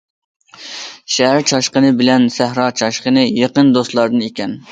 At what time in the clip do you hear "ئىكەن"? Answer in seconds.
4.31-4.59